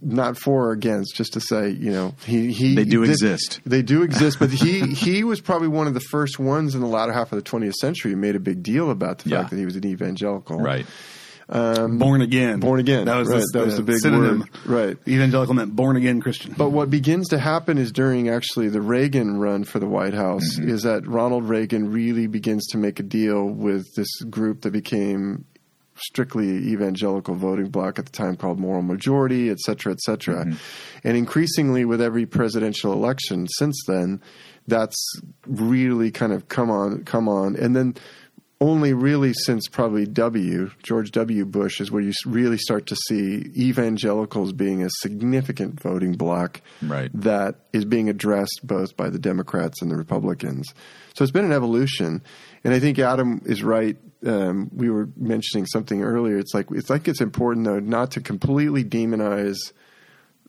not 0.00 0.38
for 0.38 0.68
or 0.68 0.72
against, 0.72 1.14
just 1.16 1.32
to 1.34 1.40
say, 1.40 1.70
you 1.70 1.90
know, 1.90 2.14
he, 2.24 2.52
he 2.52 2.74
They 2.74 2.84
do 2.84 3.04
thi- 3.04 3.10
exist. 3.12 3.60
They 3.66 3.82
do 3.82 4.02
exist, 4.02 4.38
but 4.38 4.50
he 4.50 4.80
he 4.94 5.24
was 5.24 5.40
probably 5.40 5.68
one 5.68 5.86
of 5.86 5.94
the 5.94 6.00
first 6.00 6.38
ones 6.38 6.74
in 6.74 6.80
the 6.80 6.86
latter 6.86 7.12
half 7.12 7.32
of 7.32 7.42
the 7.42 7.50
20th 7.50 7.74
century 7.74 8.12
who 8.12 8.16
made 8.16 8.36
a 8.36 8.40
big 8.40 8.62
deal 8.62 8.90
about 8.90 9.18
the 9.20 9.30
Yeah. 9.30 9.38
fact 9.40 9.50
that 9.50 9.56
he 9.58 9.64
was 9.64 9.76
an 9.76 9.86
evangelical, 9.86 10.58
Right. 10.58 10.86
Um, 11.48 11.98
born 11.98 12.22
again. 12.22 12.60
Born 12.60 12.80
again, 12.80 13.04
That 13.04 13.16
was 13.18 13.28
right, 13.28 13.42
the, 13.52 13.58
that 13.58 13.64
was 13.66 13.76
the 13.76 13.82
big 13.82 13.98
synonym. 13.98 14.40
word, 14.40 14.48
right. 14.64 14.96
Evangelical 15.06 15.54
meant 15.54 15.74
born 15.76 15.96
again 15.96 16.20
Christian. 16.20 16.54
But 16.56 16.70
what 16.70 16.88
begins 16.88 17.28
to 17.30 17.38
happen 17.38 17.76
is 17.76 17.92
during 17.92 18.30
actually 18.30 18.68
the 18.70 18.80
Reagan 18.80 19.38
run 19.38 19.64
for 19.64 19.78
the 19.78 19.86
White 19.88 20.14
House 20.14 20.56
mm-hmm. 20.56 20.70
is 20.70 20.84
that 20.84 21.06
Ronald 21.06 21.46
Reagan 21.46 21.90
really 21.92 22.26
begins 22.26 22.66
to 22.68 22.78
make 22.78 23.00
a 23.00 23.02
deal 23.02 23.44
with 23.44 23.92
this 23.96 24.08
group 24.30 24.62
that 24.62 24.72
became 24.72 25.44
strictly 25.96 26.48
evangelical 26.48 27.34
voting 27.34 27.68
bloc 27.68 27.98
at 27.98 28.06
the 28.06 28.12
time 28.12 28.36
called 28.36 28.58
Moral 28.58 28.82
Majority, 28.82 29.50
et 29.50 29.58
cetera, 29.58 29.92
et 29.92 30.00
cetera. 30.00 30.44
Mm-hmm. 30.44 30.56
And 31.04 31.16
increasingly 31.16 31.84
with 31.84 32.00
every 32.00 32.26
presidential 32.26 32.92
election 32.92 33.46
since 33.48 33.76
then, 33.86 34.20
that's 34.66 35.20
really 35.46 36.10
kind 36.10 36.32
of 36.32 36.48
come 36.48 36.70
on, 36.70 37.04
come 37.04 37.28
on. 37.28 37.56
And 37.56 37.74
then 37.74 37.94
only 38.62 38.92
really 38.92 39.32
since 39.44 39.66
probably 39.66 40.06
W, 40.06 40.70
George 40.84 41.10
W. 41.10 41.44
Bush, 41.44 41.80
is 41.80 41.90
where 41.90 42.00
you 42.00 42.12
really 42.24 42.56
start 42.58 42.86
to 42.86 42.96
see 43.08 43.50
evangelicals 43.56 44.52
being 44.52 44.84
a 44.84 44.88
significant 45.00 45.80
voting 45.80 46.12
bloc 46.12 46.60
Right. 46.80 47.10
that 47.12 47.56
is 47.72 47.84
being 47.84 48.08
addressed 48.08 48.60
both 48.62 48.96
by 48.96 49.10
the 49.10 49.18
Democrats 49.18 49.82
and 49.82 49.90
the 49.90 49.96
Republicans. 49.96 50.72
So 51.14 51.24
it's 51.24 51.32
been 51.32 51.44
an 51.44 51.52
evolution, 51.52 52.22
and 52.62 52.72
I 52.72 52.78
think 52.78 52.98
Adam 52.98 53.42
is 53.44 53.62
right. 53.62 53.96
Um, 54.24 54.70
we 54.72 54.88
were 54.88 55.08
mentioning 55.16 55.66
something 55.66 56.00
earlier. 56.02 56.38
It's 56.38 56.54
like 56.54 56.66
it's 56.70 56.88
like 56.88 57.08
it's 57.08 57.20
important 57.20 57.66
though 57.66 57.80
not 57.80 58.12
to 58.12 58.20
completely 58.20 58.84
demonize 58.84 59.58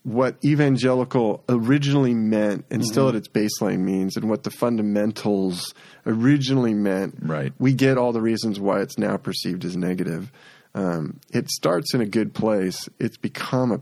what 0.04 0.36
evangelical 0.44 1.42
originally 1.48 2.14
meant 2.14 2.64
and 2.70 2.84
still 2.84 3.08
at 3.08 3.14
its 3.14 3.26
baseline 3.26 3.80
means 3.80 4.16
and 4.16 4.28
what 4.28 4.42
the 4.42 4.50
fundamentals 4.50 5.74
originally 6.06 6.74
meant 6.74 7.16
Right. 7.20 7.52
we 7.58 7.72
get 7.72 7.96
all 7.98 8.12
the 8.12 8.20
reasons 8.20 8.60
why 8.60 8.80
it's 8.80 8.98
now 8.98 9.16
perceived 9.16 9.64
as 9.64 9.76
negative. 9.76 10.30
Um, 10.74 11.20
it 11.32 11.48
starts 11.48 11.94
in 11.94 12.00
a 12.02 12.06
good 12.06 12.34
place. 12.34 12.88
It's 12.98 13.16
become 13.16 13.72
a 13.72 13.80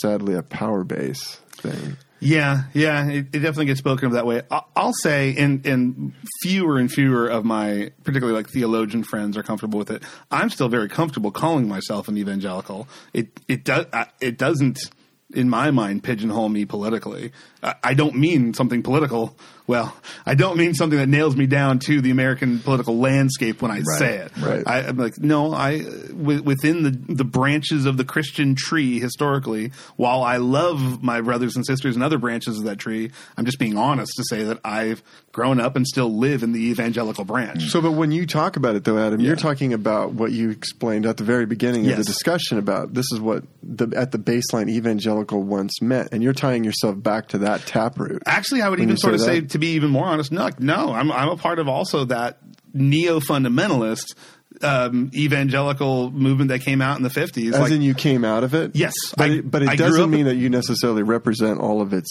sadly 0.00 0.34
a 0.34 0.42
power 0.42 0.84
base 0.84 1.36
thing 1.52 1.96
Yeah, 2.18 2.64
yeah, 2.72 3.06
it, 3.08 3.26
it 3.32 3.40
definitely 3.40 3.66
gets 3.66 3.78
spoken 3.78 4.06
of 4.06 4.12
that 4.12 4.26
way. 4.26 4.42
I'll, 4.50 4.66
I'll 4.74 4.92
say, 4.94 5.34
and 5.36 6.14
fewer 6.42 6.78
and 6.78 6.90
fewer 6.90 7.28
of 7.28 7.44
my 7.44 7.92
particularly 8.04 8.36
like 8.36 8.48
theologian 8.48 9.04
friends 9.04 9.36
are 9.36 9.42
comfortable 9.42 9.78
with 9.78 9.90
it. 9.90 10.02
I'm 10.30 10.48
still 10.50 10.68
very 10.68 10.88
comfortable 10.88 11.30
calling 11.30 11.68
myself 11.68 12.08
an 12.08 12.16
evangelical. 12.16 12.88
It 13.12 13.38
it 13.48 13.64
does 13.64 13.86
it 14.20 14.38
doesn't 14.38 14.90
in 15.34 15.50
my 15.50 15.70
mind 15.70 16.04
pigeonhole 16.04 16.48
me 16.48 16.64
politically. 16.64 17.32
I, 17.62 17.74
I 17.82 17.94
don't 17.94 18.16
mean 18.16 18.54
something 18.54 18.82
political 18.82 19.36
well, 19.66 19.96
I 20.24 20.34
don't 20.34 20.56
mean 20.56 20.74
something 20.74 20.98
that 20.98 21.08
nails 21.08 21.36
me 21.36 21.46
down 21.46 21.78
to 21.80 22.00
the 22.00 22.10
American 22.10 22.58
political 22.60 22.98
landscape 22.98 23.60
when 23.62 23.70
I 23.70 23.82
say 23.98 24.16
it. 24.18 24.32
right. 24.38 24.62
I, 24.66 24.78
I'm 24.80 24.96
like, 24.96 25.18
no, 25.18 25.52
I 25.52 25.82
within 26.12 26.82
the 26.82 26.90
the 27.14 27.24
branches 27.24 27.86
of 27.86 27.96
the 27.96 28.04
Christian 28.04 28.54
tree 28.54 29.00
historically. 29.00 29.72
While 29.96 30.22
I 30.22 30.36
love 30.36 31.02
my 31.02 31.20
brothers 31.20 31.56
and 31.56 31.66
sisters 31.66 31.96
in 31.96 32.02
other 32.02 32.18
branches 32.18 32.58
of 32.58 32.64
that 32.64 32.78
tree, 32.78 33.10
I'm 33.36 33.44
just 33.44 33.58
being 33.58 33.76
honest 33.76 34.12
to 34.16 34.24
say 34.28 34.44
that 34.44 34.60
I've 34.64 35.02
grown 35.32 35.60
up 35.60 35.76
and 35.76 35.86
still 35.86 36.16
live 36.16 36.42
in 36.42 36.52
the 36.52 36.70
evangelical 36.70 37.24
branch. 37.24 37.64
So, 37.70 37.80
but 37.82 37.92
when 37.92 38.10
you 38.10 38.26
talk 38.26 38.56
about 38.56 38.74
it, 38.76 38.84
though, 38.84 38.98
Adam, 38.98 39.20
Yeah. 39.20 39.28
you're 39.28 39.36
talking 39.36 39.72
about 39.74 40.12
what 40.14 40.32
you 40.32 40.50
explained 40.50 41.04
at 41.06 41.18
the 41.18 41.24
very 41.24 41.44
beginning 41.46 41.88
of 41.90 41.96
the 41.98 42.04
discussion 42.04 42.58
about 42.58 42.94
this 42.94 43.04
is 43.12 43.20
what 43.20 43.44
the, 43.62 43.92
at 43.96 44.12
the 44.12 44.18
baseline 44.18 44.70
evangelical 44.70 45.42
once 45.42 45.82
meant, 45.82 46.08
and 46.12 46.22
you're 46.22 46.32
tying 46.32 46.64
yourself 46.64 47.02
back 47.02 47.28
to 47.28 47.38
that 47.38 47.66
taproot. 47.66 48.22
Actually, 48.26 48.62
I 48.62 48.68
would 48.70 48.80
even 48.80 48.96
sort 48.96 49.14
of 49.14 49.20
say? 49.20 49.40
To 49.56 49.60
be 49.66 49.72
even 49.74 49.90
more 49.90 50.06
honest, 50.06 50.30
no, 50.32 50.50
no, 50.58 50.92
I'm 50.92 51.10
I'm 51.10 51.28
a 51.30 51.36
part 51.36 51.58
of 51.58 51.68
also 51.68 52.04
that 52.06 52.38
neo 52.74 53.20
fundamentalist 53.20 54.14
um, 54.62 55.10
evangelical 55.14 56.10
movement 56.10 56.48
that 56.48 56.60
came 56.60 56.80
out 56.80 56.96
in 56.96 57.02
the 57.02 57.08
50s. 57.10 57.52
As 57.52 57.58
like, 57.60 57.72
in, 57.72 57.82
you 57.82 57.94
came 57.94 58.24
out 58.24 58.42
of 58.44 58.54
it. 58.54 58.74
Yes, 58.74 58.94
but 59.16 59.30
I- 59.30 59.34
it, 59.34 59.50
but 59.50 59.62
it 59.62 59.76
doesn't 59.78 60.10
mean 60.10 60.24
that 60.26 60.36
you 60.36 60.48
necessarily 60.48 61.02
represent 61.02 61.60
all 61.60 61.80
of 61.80 61.92
its. 61.92 62.08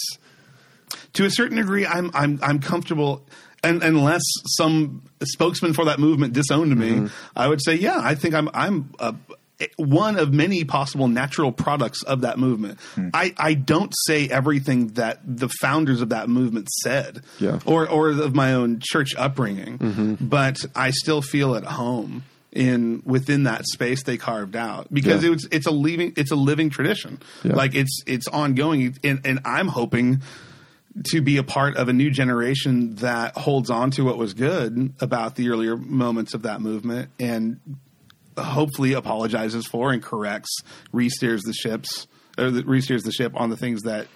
to 1.14 1.24
a 1.24 1.30
certain 1.30 1.56
degree, 1.56 1.86
I'm 1.86 2.10
I'm 2.14 2.38
I'm 2.42 2.58
comfortable. 2.60 3.26
And 3.64 3.82
unless 3.82 4.22
some 4.58 5.02
spokesman 5.24 5.72
for 5.74 5.86
that 5.86 5.98
movement 5.98 6.34
disowned 6.34 6.76
me, 6.76 6.90
Mm-hmm. 6.90 7.06
I 7.34 7.48
would 7.48 7.60
say, 7.64 7.74
yeah, 7.74 7.98
I 8.00 8.14
think 8.14 8.34
I'm 8.34 8.48
I'm 8.54 8.90
a, 9.00 9.14
one 9.76 10.18
of 10.18 10.32
many 10.34 10.64
possible 10.64 11.08
natural 11.08 11.50
products 11.52 12.02
of 12.02 12.20
that 12.22 12.38
movement. 12.38 12.78
Hmm. 12.94 13.08
I, 13.14 13.34
I 13.38 13.54
don't 13.54 13.92
say 14.06 14.28
everything 14.28 14.88
that 14.94 15.20
the 15.24 15.48
founders 15.60 16.00
of 16.02 16.10
that 16.10 16.28
movement 16.28 16.68
said, 16.82 17.22
Yeah. 17.40 17.52
Mm-hmm. 17.52 17.70
or 17.70 17.88
or 17.88 18.10
of 18.10 18.34
my 18.34 18.52
own 18.52 18.80
church 18.82 19.14
upbringing, 19.16 20.18
but 20.20 20.58
I 20.74 20.90
still 20.90 21.22
feel 21.22 21.54
at 21.56 21.64
home 21.64 22.24
in 22.52 23.02
within 23.04 23.42
that 23.44 23.66
space 23.66 24.02
they 24.02 24.16
carved 24.16 24.56
out 24.56 24.92
because 24.92 25.22
Yeah. 25.22 25.28
it 25.28 25.32
was 25.32 25.48
it's 25.50 25.66
a 25.66 25.70
living 25.70 26.12
it's 26.16 26.30
a 26.30 26.36
living 26.36 26.70
tradition, 26.70 27.20
Yeah. 27.44 27.54
like 27.54 27.74
it's 27.74 28.02
it's 28.06 28.28
ongoing, 28.28 28.96
and, 29.04 29.20
and 29.24 29.40
I'm 29.44 29.68
hoping 29.68 30.22
to 31.10 31.20
be 31.20 31.36
a 31.36 31.42
part 31.42 31.76
of 31.76 31.88
a 31.88 31.92
new 31.92 32.10
generation 32.10 32.94
that 32.96 33.36
holds 33.36 33.68
on 33.68 33.90
to 33.92 34.02
what 34.04 34.16
was 34.16 34.32
good 34.32 34.94
about 35.00 35.34
the 35.34 35.50
earlier 35.50 35.76
moments 35.76 36.32
of 36.32 36.42
that 36.42 36.62
movement 36.62 37.10
and 37.20 37.60
hopefully 38.36 38.92
apologizes 38.92 39.66
for 39.66 39.92
and 39.92 40.02
corrects, 40.02 40.50
re-steers 40.92 41.42
the 41.42 41.52
ships 41.52 42.06
or 42.38 42.50
the, 42.50 42.62
re-steers 42.64 43.02
the 43.02 43.12
ship 43.12 43.32
on 43.34 43.50
the 43.50 43.56
things 43.56 43.82
that 43.82 44.06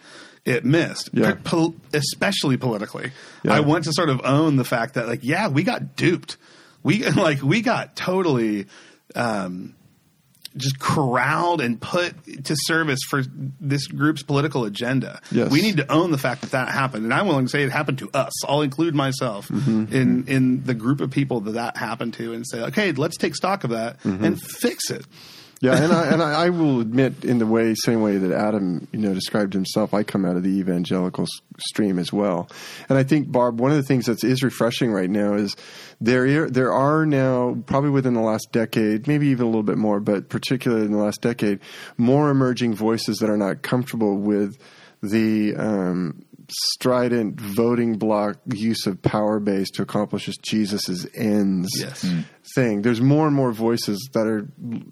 it 0.44 0.64
missed, 0.64 1.10
Yeah. 1.12 1.34
Pol- 1.44 1.74
especially 1.92 2.56
politically. 2.56 3.12
Yeah. 3.44 3.54
I 3.54 3.60
want 3.60 3.84
to 3.84 3.92
sort 3.92 4.08
of 4.08 4.20
own 4.24 4.56
the 4.56 4.64
fact 4.64 4.94
that, 4.94 5.06
like, 5.06 5.20
yeah, 5.22 5.48
we 5.48 5.62
got 5.62 5.96
duped. 5.96 6.36
We 6.82 7.04
like 7.10 7.42
we 7.42 7.60
got 7.60 7.94
totally 7.96 8.66
um, 9.14 9.74
just 10.56 10.78
corralled 10.80 11.60
and 11.60 11.80
put 11.80 12.12
to 12.44 12.56
service 12.64 12.98
for 13.08 13.22
this 13.60 13.86
group's 13.86 14.22
political 14.22 14.64
agenda. 14.64 15.20
Yes. 15.30 15.50
We 15.50 15.62
need 15.62 15.76
to 15.76 15.90
own 15.92 16.10
the 16.10 16.18
fact 16.18 16.40
that 16.40 16.50
that 16.50 16.68
happened, 16.68 17.04
and 17.04 17.14
I'm 17.14 17.26
willing 17.28 17.44
to 17.46 17.48
say 17.48 17.62
it 17.62 17.70
happened 17.70 17.98
to 17.98 18.10
us. 18.12 18.32
I'll 18.48 18.62
include 18.62 18.94
myself 18.94 19.48
Mm-hmm. 19.48 19.94
in 19.94 20.26
in 20.26 20.64
the 20.64 20.74
group 20.74 21.00
of 21.00 21.10
people 21.10 21.40
that 21.42 21.52
that 21.52 21.76
happened 21.76 22.14
to, 22.14 22.32
and 22.32 22.46
say, 22.46 22.60
okay, 22.62 22.92
let's 22.92 23.16
take 23.16 23.34
stock 23.36 23.64
of 23.64 23.70
that 23.70 24.00
Mm-hmm. 24.02 24.24
and 24.24 24.40
fix 24.42 24.90
it. 24.90 25.06
Yeah, 25.62 25.76
and 25.76 25.92
I 25.92 26.06
and 26.06 26.22
I, 26.22 26.46
I 26.46 26.48
will 26.48 26.80
admit, 26.80 27.22
in 27.22 27.38
the 27.38 27.46
way 27.46 27.74
same 27.74 28.00
way 28.00 28.16
that 28.16 28.32
Adam, 28.32 28.88
you 28.92 28.98
know, 28.98 29.12
described 29.12 29.52
himself, 29.52 29.92
I 29.92 30.02
come 30.02 30.24
out 30.24 30.36
of 30.36 30.42
the 30.42 30.58
evangelical 30.58 31.26
stream 31.58 31.98
as 31.98 32.10
well. 32.10 32.48
And 32.88 32.96
I 32.96 33.02
think 33.02 33.30
Barb, 33.30 33.60
one 33.60 33.70
of 33.70 33.76
the 33.76 33.82
things 33.82 34.06
that 34.06 34.24
is 34.24 34.42
refreshing 34.42 34.90
right 34.90 35.10
now 35.10 35.34
is 35.34 35.56
there 36.00 36.48
there 36.48 36.72
are 36.72 37.04
now 37.04 37.58
probably 37.66 37.90
within 37.90 38.14
the 38.14 38.22
last 38.22 38.52
decade, 38.52 39.06
maybe 39.06 39.26
even 39.26 39.44
a 39.44 39.48
little 39.50 39.62
bit 39.62 39.76
more, 39.76 40.00
but 40.00 40.30
particularly 40.30 40.86
in 40.86 40.92
the 40.92 40.98
last 40.98 41.20
decade, 41.20 41.60
more 41.98 42.30
emerging 42.30 42.74
voices 42.74 43.18
that 43.18 43.28
are 43.28 43.36
not 43.36 43.60
comfortable 43.60 44.16
with 44.16 44.56
the 45.02 45.54
um, 45.56 46.24
strident 46.50 47.40
voting 47.40 47.98
block 47.98 48.38
use 48.52 48.86
of 48.86 49.00
power 49.02 49.40
base 49.40 49.70
to 49.72 49.82
accomplish 49.82 50.26
Jesus' 50.42 51.06
ends 51.14 51.70
Yes. 51.78 52.04
thing. 52.54 52.82
There's 52.82 53.00
more 53.00 53.26
and 53.26 53.34
more 53.34 53.52
voices 53.52 54.08
that 54.14 54.26
are 54.26 54.48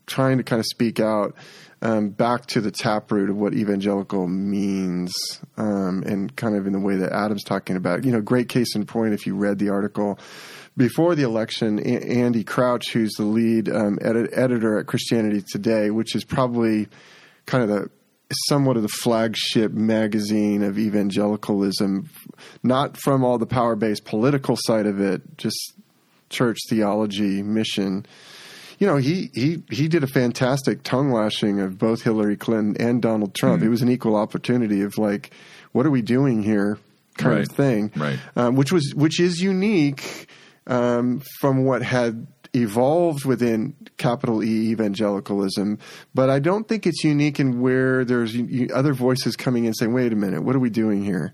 trying 0.07 0.39
to 0.39 0.45
kind 0.45 0.61
of 0.61 0.67
speak 0.67 1.01
out 1.01 1.35
um, 1.81 2.09
back 2.09 2.47
to 2.47 2.61
the 2.61 2.73
taproot 2.73 3.31
of 3.31 3.37
what 3.37 3.55
evangelical 3.55 4.27
means, 4.27 5.13
um, 5.57 6.03
and 6.05 6.35
kind 6.35 6.57
of 6.57 6.67
in 6.67 6.73
the 6.73 6.81
way 6.81 6.97
that 6.97 7.13
Adam's 7.13 7.45
talking 7.45 7.77
about. 7.77 8.05
You 8.05 8.11
know, 8.11 8.21
great 8.21 8.49
case 8.49 8.75
in 8.75 8.85
point. 8.85 9.15
If 9.15 9.27
you 9.29 9.37
read 9.37 9.59
the 9.61 9.69
article 9.69 10.19
before 10.77 11.15
the 11.15 11.23
election, 11.23 11.79
A- 11.79 11.83
Andy 12.05 12.43
Crouch, 12.43 12.93
who's 12.93 13.13
the 13.13 13.23
lead 13.25 13.69
um, 13.69 13.99
edit- 14.03 14.31
editor 14.33 14.79
at 14.79 14.87
Christianity 14.87 15.41
Today, 15.53 15.91
which 15.91 16.17
is 16.17 16.25
probably 16.25 16.89
kind 17.47 17.63
of 17.63 17.69
the 17.71 17.91
somewhat 18.49 18.77
of 18.77 18.83
the 18.83 18.89
flagship 18.89 19.73
magazine 19.73 20.63
of 20.63 20.79
evangelicalism, 20.79 22.09
not 22.63 22.97
from 22.97 23.25
all 23.25 23.39
the 23.39 23.47
power 23.47 23.77
based 23.77 24.05
political 24.05 24.57
side 24.59 24.87
of 24.87 25.01
it, 25.01 25.39
just 25.39 25.57
church 26.31 26.59
theology, 26.69 27.43
mission. 27.43 28.05
You 28.79 28.87
know, 28.87 28.97
he, 28.97 29.31
he, 29.35 29.63
he 29.71 29.89
did 29.89 30.05
a 30.05 30.07
fantastic 30.07 30.83
tongue 30.83 31.11
lashing 31.11 31.59
of 31.61 31.79
both 31.79 32.03
Hillary 32.03 32.37
Clinton 32.37 32.77
and 32.87 33.03
Donald 33.03 33.35
Trump. 33.35 33.63
It 33.63 33.71
was 33.71 33.83
an 33.83 33.89
equal 33.89 34.15
opportunity 34.15 34.83
of 34.83 34.99
like, 34.99 35.33
what 35.73 35.85
are 35.87 35.91
we 35.91 36.03
doing 36.03 36.43
here 36.43 36.79
kind 37.17 37.37
Right. 37.37 37.49
of 37.51 37.57
thing. 37.57 37.93
Right. 37.97 38.19
Um, 38.37 38.55
which 38.55 38.71
was 38.73 38.95
which 38.95 39.19
is 39.19 39.41
unique 39.41 40.29
um, 40.69 41.21
from 41.41 41.65
what 41.65 41.83
had 41.83 42.29
evolved 42.55 43.25
within 43.25 43.75
capital 43.97 44.43
E 44.43 44.71
evangelicalism, 44.71 45.79
but 46.15 46.31
I 46.31 46.39
don't 46.39 46.69
think 46.69 46.87
it's 46.87 47.05
unique 47.05 47.41
in 47.41 47.61
where 47.61 48.05
there's 48.05 48.37
other 48.75 48.95
voices 48.95 49.37
coming 49.37 49.65
in 49.65 49.75
saying, 49.75 49.93
"Wait 49.93 50.13
a 50.13 50.17
minute, 50.17 50.43
what 50.43 50.57
are 50.57 50.61
we 50.61 50.71
doing 50.71 51.05
here?" 51.05 51.33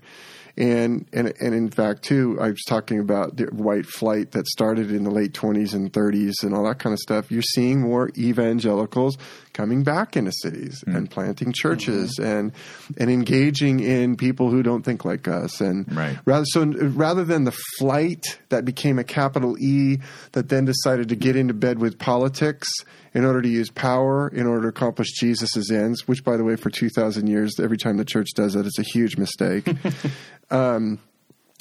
And 0.57 1.05
and 1.11 1.33
and 1.41 1.53
in 1.53 1.69
fact, 1.69 2.03
too, 2.03 2.37
I 2.39 2.49
was 2.49 2.63
talking 2.67 2.99
about 2.99 3.35
the 3.35 3.45
white 3.45 3.85
flight 3.85 4.31
that 4.31 4.47
started 4.47 4.89
in 4.89 5.03
the 5.03 5.11
late 5.11 5.33
20s 5.33 5.73
and 5.73 5.91
30s 5.91 6.43
and 6.43 6.53
all 6.55 6.63
that 6.65 6.79
kind 6.79 6.93
of 6.93 6.99
stuff. 6.99 7.29
You're 7.29 7.41
seeing 7.41 7.81
more 7.81 8.09
evangelicals 8.17 9.17
coming 9.55 9.83
back 9.83 10.17
into 10.17 10.31
cities 10.33 10.83
and 10.85 11.09
planting 11.09 11.53
churches 11.53 12.19
and 12.21 12.51
and 12.97 13.09
engaging 13.09 13.79
in 13.79 14.17
people 14.17 14.51
who 14.51 14.61
don't 14.61 14.83
think 14.83 15.05
like 15.05 15.27
us 15.29 15.61
and 15.61 15.85
Right. 15.95 16.19
rather 16.25 16.43
so 16.45 16.65
rather 16.65 17.23
than 17.23 17.45
the 17.45 17.55
flight 17.79 18.37
that 18.49 18.65
became 18.65 18.99
a 18.99 19.03
capital 19.05 19.55
E 19.57 19.99
that 20.33 20.49
then 20.49 20.65
decided 20.65 21.07
to 21.09 21.15
get 21.15 21.37
into 21.37 21.53
bed 21.53 21.79
with 21.79 21.97
politics 21.97 22.67
in 23.13 23.23
order 23.23 23.41
to 23.41 23.47
use 23.47 23.69
power 23.71 24.27
in 24.27 24.45
order 24.45 24.63
to 24.63 24.67
accomplish 24.67 25.13
Jesus' 25.13 25.71
ends, 25.71 26.05
which 26.05 26.21
by 26.25 26.35
the 26.35 26.43
way 26.43 26.57
for 26.57 26.69
2000 26.69 27.27
years 27.27 27.53
every 27.59 27.77
time 27.77 27.95
the 27.95 28.03
church 28.03 28.27
does 28.35 28.53
that 28.53 28.65
it's 28.65 28.77
a 28.77 28.83
huge 28.83 29.15
mistake. 29.17 29.69
um, 30.51 30.99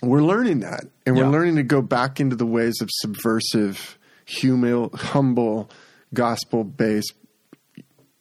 we're 0.03 0.21
learning 0.23 0.61
that 0.61 0.85
and 1.07 1.17
we're 1.17 1.23
Yeah. 1.23 1.31
learning 1.31 1.57
to 1.57 1.63
go 1.63 1.81
back 1.81 2.19
into 2.19 2.35
the 2.35 2.45
ways 2.47 2.75
of 2.81 2.89
subversive, 2.91 3.97
humil, 4.27 4.93
humble, 4.93 5.71
gospel-based 6.13 7.13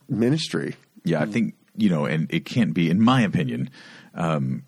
ministry. 0.10 0.75
Yeah, 1.03 1.22
I 1.22 1.25
think 1.25 1.55
you 1.75 1.89
know, 1.89 2.05
and 2.05 2.31
it 2.31 2.45
can't 2.45 2.74
be, 2.74 2.89
in 2.89 3.01
my 3.01 3.22
opinion, 3.22 3.69
um, 4.13 4.63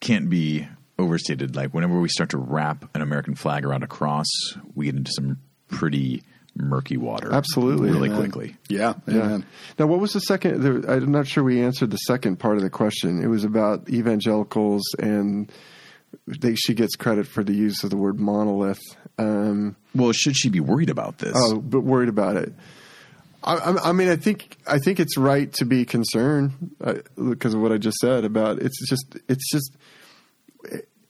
can't 0.00 0.28
be 0.30 0.66
overstated. 0.98 1.54
Like 1.54 1.74
whenever 1.74 2.00
we 2.00 2.08
start 2.08 2.30
to 2.30 2.38
wrap 2.38 2.84
an 2.94 3.02
American 3.02 3.34
flag 3.34 3.64
around 3.64 3.82
a 3.82 3.86
cross, 3.86 4.26
we 4.74 4.86
get 4.86 4.94
into 4.96 5.12
some 5.14 5.38
pretty 5.68 6.22
murky 6.58 6.96
water. 6.96 7.30
Absolutely. 7.32 7.90
really 7.90 8.08
Yeah. 8.08 8.16
quickly. 8.16 8.56
Yeah, 8.70 8.94
Yeah. 9.06 9.38
Now, 9.78 9.86
what 9.86 10.00
was 10.00 10.14
the 10.14 10.20
second? 10.20 10.62
There, 10.62 10.90
I'm 10.90 11.12
not 11.12 11.26
sure 11.26 11.44
we 11.44 11.60
answered 11.60 11.90
the 11.90 11.98
second 11.98 12.38
part 12.38 12.56
of 12.56 12.62
the 12.62 12.70
question. 12.70 13.22
It 13.22 13.26
was 13.26 13.44
about 13.44 13.90
evangelicals, 13.90 14.82
and 14.98 15.52
they, 16.26 16.54
she 16.54 16.72
gets 16.72 16.96
credit 16.96 17.26
for 17.26 17.44
the 17.44 17.52
use 17.54 17.84
of 17.84 17.90
the 17.90 17.98
word 17.98 18.18
monolith. 18.18 18.80
Um, 19.18 19.76
Well, 19.94 20.12
should 20.12 20.34
she 20.36 20.48
be 20.48 20.60
worried 20.60 20.88
about 20.88 21.18
this? 21.18 21.34
oh, 21.36 21.58
but 21.60 21.82
worried 21.82 22.08
about 22.08 22.36
it. 22.38 22.54
I, 23.46 23.76
I, 23.90 23.92
mean, 23.92 24.08
I 24.08 24.16
think 24.16 24.56
I 24.66 24.78
think 24.78 24.98
it's 24.98 25.16
right 25.16 25.52
to 25.54 25.64
be 25.64 25.84
concerned 25.84 26.74
uh, 26.82 26.94
because 27.30 27.54
of 27.54 27.60
what 27.60 27.70
I 27.70 27.78
just 27.78 27.98
said 27.98 28.24
about 28.24 28.58
it's 28.58 28.88
just 28.88 29.16
it's 29.28 29.50
just 29.50 29.76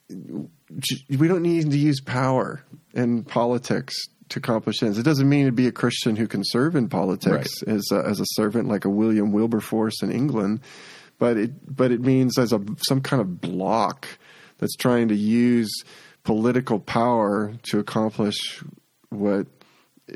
we 0.09 1.27
don't 1.27 1.41
need 1.41 1.71
to 1.71 1.77
use 1.77 1.99
power 2.01 2.63
in 2.93 3.23
politics 3.23 3.95
to 4.29 4.39
accomplish 4.39 4.83
ends. 4.83 4.97
It 4.97 5.03
doesn't 5.03 5.27
mean 5.27 5.45
to 5.45 5.51
be 5.51 5.67
a 5.67 5.71
Christian 5.71 6.15
who 6.15 6.27
can 6.27 6.41
serve 6.43 6.75
in 6.75 6.89
politics 6.89 7.63
as 7.63 7.85
a, 7.91 8.03
as 8.05 8.19
a 8.19 8.25
servant 8.33 8.67
like 8.67 8.85
a 8.85 8.89
William 8.89 9.31
Wilberforce 9.31 10.03
in 10.03 10.11
England, 10.11 10.61
but 11.17 11.37
it 11.37 11.75
but 11.75 11.91
it 11.91 12.01
means 12.01 12.37
as 12.37 12.53
a 12.53 12.61
some 12.87 13.01
kind 13.01 13.21
of 13.21 13.41
block 13.41 14.07
that's 14.59 14.75
trying 14.75 15.07
to 15.07 15.15
use 15.15 15.71
political 16.23 16.79
power 16.79 17.53
to 17.63 17.79
accomplish 17.79 18.61
what 19.09 19.47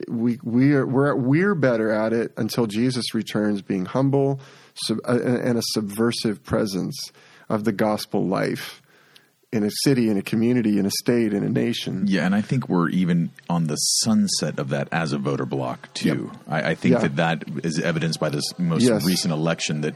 we 0.08 0.40
we 0.44 0.74
are 0.74 0.86
we're 0.86 1.16
we're 1.16 1.56
better 1.56 1.92
at 1.92 2.14
it 2.14 2.32
until 2.38 2.66
Jesus 2.68 3.14
returns, 3.14 3.62
being 3.62 3.86
humble 3.86 4.40
sub, 4.74 5.00
uh, 5.08 5.20
and 5.22 5.58
a 5.58 5.62
subversive 5.74 6.44
presence 6.44 7.12
of 7.50 7.64
the 7.66 7.72
gospel 7.72 8.26
life 8.26 8.82
in 9.52 9.66
a 9.66 9.70
city, 9.84 10.10
in 10.10 10.16
a 10.18 10.22
community, 10.22 10.80
in 10.80 10.86
a 10.86 10.92
state, 11.02 11.34
in 11.34 11.44
a 11.44 11.50
nation. 11.50 12.06
Yeah, 12.08 12.26
and 12.26 12.34
I 12.34 12.40
think 12.42 12.70
we're 12.70 12.88
even 12.88 13.32
on 13.50 13.68
the 13.68 13.76
sunset 13.76 14.60
of 14.60 14.70
that 14.70 14.88
as 14.94 15.12
a 15.12 15.18
voter 15.18 15.46
block 15.46 15.94
too. 15.94 16.32
I, 16.48 16.72
I 16.72 16.76
think 16.76 16.94
Yeah. 16.94 17.00
that 17.02 17.16
that 17.18 17.44
is 17.66 17.78
evidenced 17.78 18.20
by 18.22 18.30
this 18.30 18.46
most 18.58 18.84
Yes. 18.84 19.06
recent 19.06 19.34
election 19.34 19.82
that 19.82 19.96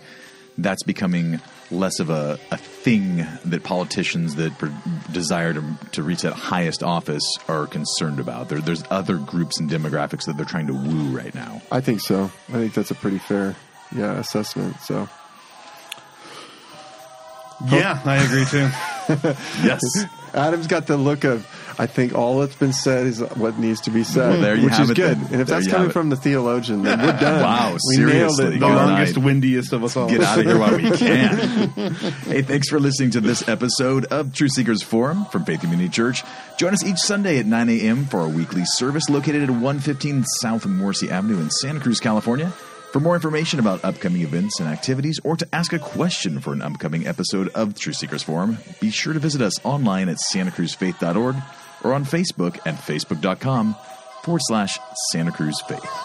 that's 0.58 0.84
becoming 0.84 1.40
less 1.72 2.00
of 2.00 2.10
a, 2.10 2.40
a 2.52 2.58
thing 2.58 3.26
that 3.46 3.64
politicians 3.64 4.36
that 4.36 4.58
pr- 4.58 4.68
desire 5.12 5.54
to, 5.54 5.64
to 5.92 6.04
reach 6.04 6.22
that 6.22 6.34
highest 6.34 6.84
office 6.84 7.24
are 7.48 7.66
concerned 7.68 8.20
about. 8.20 8.50
There, 8.50 8.60
there's 8.60 8.84
other 8.90 9.18
groups 9.18 9.60
and 9.60 9.70
demographics 9.70 10.26
that 10.26 10.38
they're 10.38 10.46
trying 10.46 10.68
to 10.68 10.74
woo 10.74 11.16
right 11.16 11.34
now. 11.34 11.62
I 11.72 11.82
think 11.82 12.02
so. 12.02 12.26
I 12.50 12.54
think 12.54 12.74
that's 12.74 12.92
a 12.92 12.96
pretty 12.96 13.18
fair, 13.20 13.56
yeah, 13.96 14.14
assessment. 14.14 14.80
So 14.82 15.10
Yeah, 17.70 18.00
I 18.06 18.16
agree 18.24 18.46
too. 18.46 18.70
Yes. 19.64 19.82
Adam's 20.34 20.68
got 20.68 20.88
the 20.88 20.98
look 20.98 21.24
of 21.24 21.46
I 21.78 21.88
think 21.88 22.16
all 22.16 22.40
that's 22.40 22.56
been 22.56 22.74
said 22.74 23.06
is 23.08 23.20
what 23.20 23.58
needs 23.60 23.82
to 23.82 23.92
be 23.92 24.04
said, 24.04 24.30
Well, 24.30 24.42
there 24.42 24.56
you 24.56 24.66
which 24.66 24.74
have 24.76 24.84
is 24.86 24.90
it 24.92 24.96
good. 24.96 25.18
then. 25.20 25.34
And 25.34 25.42
if 25.42 25.48
There 25.48 25.60
that's 25.60 25.68
coming 25.72 25.90
from 25.90 26.10
the 26.10 26.16
theologian, 26.16 26.84
then 26.84 27.00
we're 27.00 27.12
done. 27.20 27.42
Wow, 27.42 27.78
we 27.90 27.98
nailed 27.98 28.10
seriously. 28.36 28.46
it. 28.46 28.48
The 28.48 28.52
Good 28.54 28.60
Bob. 28.62 28.76
night. 28.76 28.86
longest, 28.94 29.18
windiest 29.18 29.74
of 29.74 29.84
us 29.84 29.98
all. 29.98 30.10
Get 30.10 30.22
out 30.22 30.40
of 30.40 30.46
here 30.46 30.58
while 30.58 30.76
we 30.78 30.90
can. 30.98 31.70
hey, 32.28 32.42
thanks 32.44 32.70
for 32.70 32.80
listening 32.80 33.12
to 33.12 33.22
this 33.22 33.48
episode 33.50 34.06
of 34.06 34.34
Truth 34.34 34.52
Seekers 34.54 34.82
Forum 34.84 35.26
from 35.26 35.44
Faith 35.46 35.62
Community 35.62 35.90
Church. 35.90 36.24
Join 36.58 36.74
us 36.74 36.84
each 36.86 36.98
Sunday 37.00 37.40
at 37.40 37.46
9 37.46 37.70
a.m. 37.70 38.06
for 38.06 38.22
our 38.22 38.30
weekly 38.30 38.64
service 38.66 39.10
located 39.10 39.44
at 39.44 39.50
115 39.50 40.24
South 40.42 40.66
Morrissey 40.66 41.10
Avenue 41.12 41.40
in 41.40 41.50
Santa 41.50 41.80
Cruz, 41.80 42.00
California. 42.00 42.52
For 42.94 43.02
more 43.02 43.16
information 43.16 43.60
about 43.60 43.84
upcoming 43.84 44.22
events 44.22 44.62
and 44.62 44.70
activities, 44.70 45.20
or 45.26 45.36
to 45.36 45.46
ask 45.52 45.74
a 45.74 45.80
question 45.80 46.40
for 46.40 46.54
an 46.54 46.62
upcoming 46.62 47.06
episode 47.08 47.50
of 47.50 47.78
Truth 47.78 47.98
Seekers 47.98 48.24
Forum, 48.24 48.58
be 48.80 48.90
sure 48.90 49.12
to 49.12 49.20
visit 49.20 49.42
us 49.42 49.54
online 49.66 50.08
at 50.08 50.16
santacruzfaith.org 50.34 51.36
or 51.86 51.94
on 51.94 52.04
Facebook 52.04 52.58
at 52.66 52.76
facebook.com 52.76 53.76
forward 54.24 54.42
slash 54.44 54.80
Santa 55.12 55.32
Cruz 55.32 55.62
Faith. 55.62 56.05